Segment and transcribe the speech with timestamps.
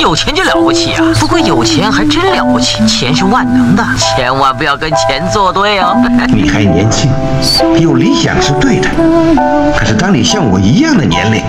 [0.00, 1.04] 有钱就了不起啊！
[1.20, 5.94] 不过有钱还真了不起，钱是万能的，千万不要跟钱作对哦。
[6.32, 7.10] 你还年轻，
[7.78, 8.88] 有理想是对的，
[9.76, 11.42] 可是当你像我一样的年龄，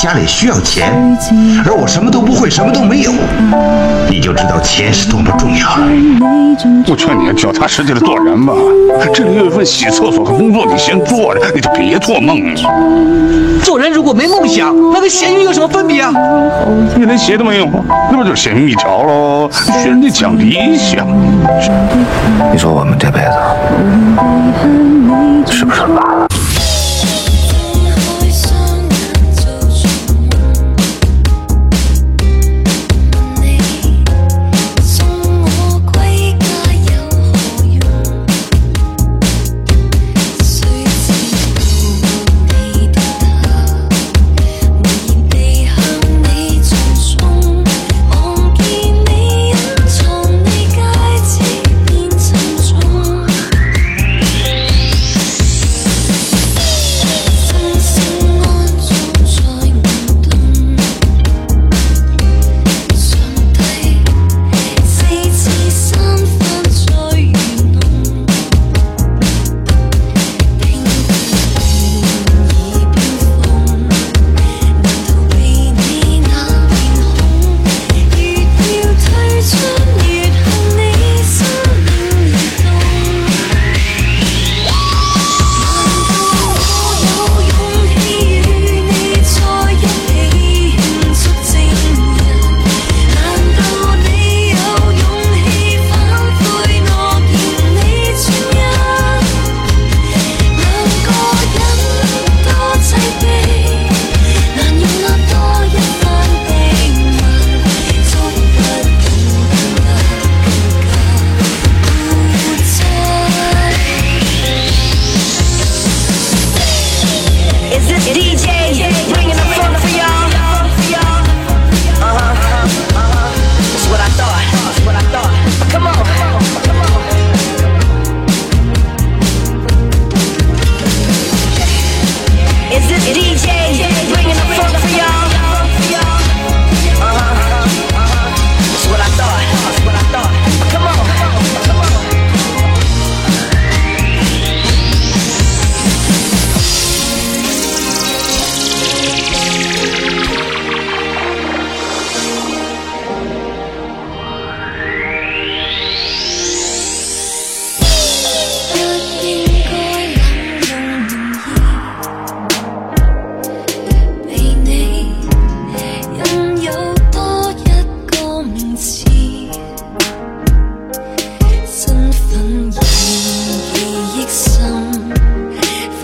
[0.00, 1.18] 家里需要钱，
[1.66, 3.12] 而我什么都不会，什么都没有，
[4.10, 5.86] 你就知道钱是多么重要了。
[6.88, 8.52] 我劝你脚踏实地的做人吧，
[9.14, 12.60] 这里有一份洗厕所的工作，你先做着，你就别做梦了。
[13.62, 16.12] 做人如果没梦想，那跟咸鱼有什么分别啊？
[16.96, 17.68] 你连鞋都没有，
[18.10, 19.48] 那不就是咸鱼一条喽？
[19.52, 21.06] 学人家讲理想，
[22.52, 23.30] 你说我们这辈子
[25.56, 26.26] 是不是完了？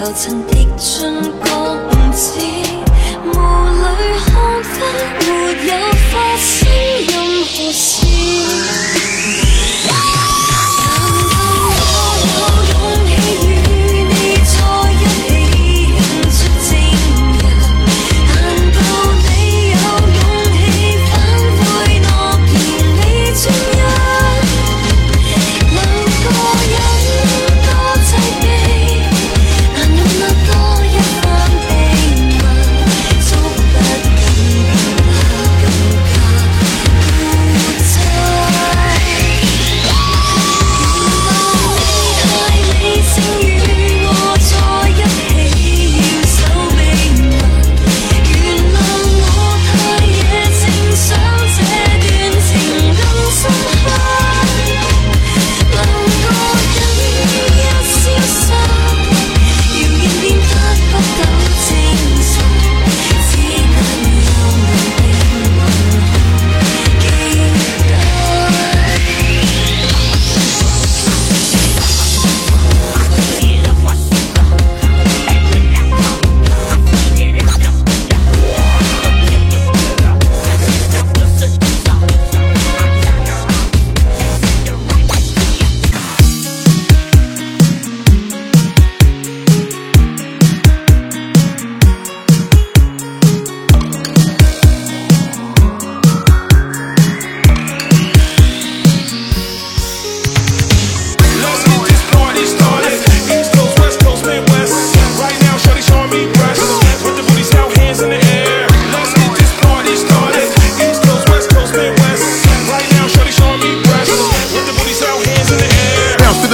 [0.06, 4.30] 浮尘滴进觉悟寺雾里看
[4.62, 4.76] 花
[5.18, 5.26] 没
[5.66, 5.72] 有
[6.12, 6.68] 发生
[7.08, 7.12] 任
[7.44, 9.45] 何事。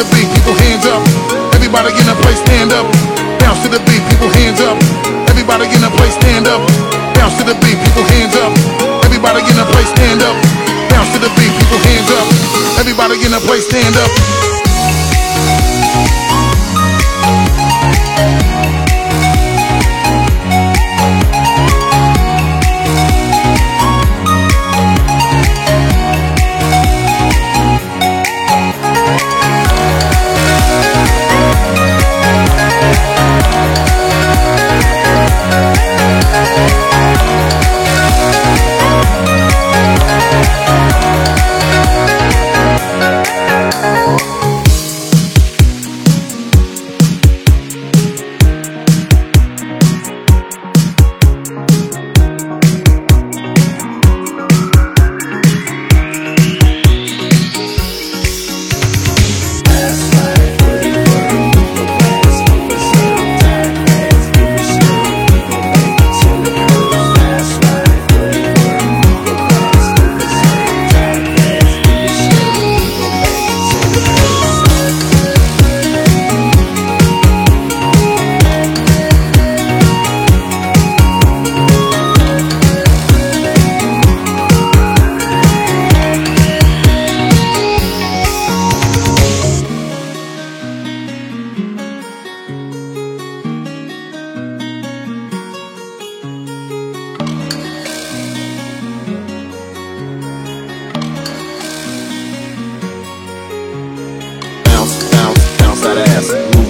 [0.02, 1.02] the beat, people hands up.
[1.54, 2.87] Everybody in the place, stand up.
[3.38, 4.78] Bounce to the beat, people hands up.
[5.31, 6.62] Everybody in the place, stand up.
[7.14, 7.81] Bounce to the beat.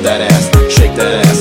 [0.03, 0.45] That ass,
[0.75, 1.32] shake that ass,